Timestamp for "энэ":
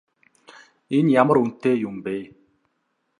0.97-1.13